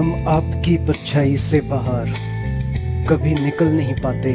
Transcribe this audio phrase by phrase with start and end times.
[0.00, 2.04] हम आपकी परछाई से बाहर
[3.08, 4.32] कभी निकल नहीं पाते।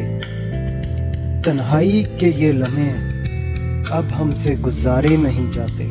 [1.42, 2.90] तन्हाई के ये लम्हे
[3.98, 5.88] अब हमसे गुजारे नहीं जाते।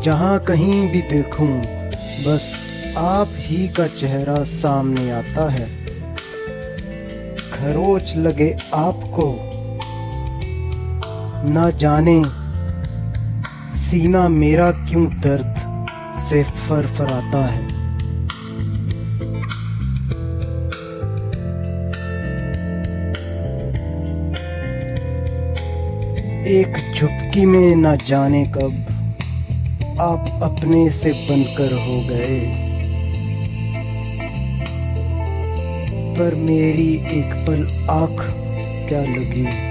[0.00, 1.60] जहाँ कहीं भी देखूँ,
[2.26, 2.66] बस
[2.96, 5.68] आप ही का चेहरा सामने आता है।
[7.52, 9.49] खरोच लगे आपको।
[11.44, 12.22] ना जाने
[13.74, 15.86] सीना मेरा क्यों दर्द
[16.18, 17.64] से फरफराता है।
[26.46, 28.86] एक झुपकी में ना जाने कब
[30.00, 32.40] आप अपने से बनकर हो गए।
[36.18, 38.26] पर मेरी एक पल आँख
[38.88, 39.69] क्या लगी?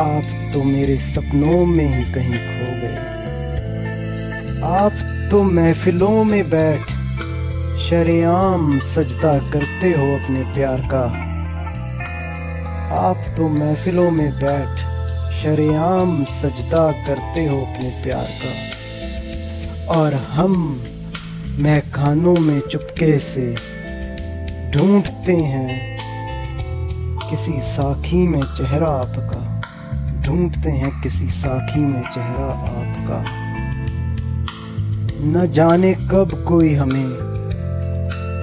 [0.00, 2.96] आप तो मेरे सपनों में ही कहीं खो गए।
[4.62, 4.92] आप
[5.30, 6.86] तो महफिलों में बैठ,
[7.80, 11.02] शरेआम सजदा करते हो अपने प्यार का।
[13.00, 14.78] आप तो महफिलों में बैठ,
[15.42, 20.82] शरेआम सजदा करते हो अपने प्यार का। और हम
[21.58, 23.54] महखानों में चुपके से
[24.70, 25.96] ढूंढते हैं,
[27.30, 29.49] किसी साखी में चेहरा आपका।
[30.30, 33.24] ढूंढते हैं किसी साखी में चेहरा आपका।
[35.22, 37.08] न जाने कब कोई हमें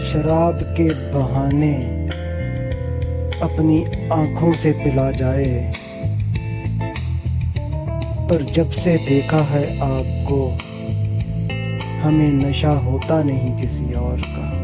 [0.09, 1.73] शराब के बहाने
[3.41, 5.73] अपनी आँखों से पिला जाए।
[8.29, 10.57] पर जब से देखा है आपको,
[12.01, 14.56] हमें नशा होता नहीं किसी और का।